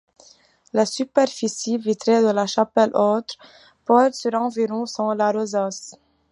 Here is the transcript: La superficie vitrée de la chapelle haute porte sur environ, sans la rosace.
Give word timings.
La 0.73 0.85
superficie 0.87 1.77
vitrée 1.77 2.23
de 2.23 2.29
la 2.31 2.47
chapelle 2.47 2.89
haute 2.95 3.37
porte 3.85 4.15
sur 4.15 4.33
environ, 4.33 4.87
sans 4.87 5.13
la 5.13 5.31
rosace. 5.31 5.93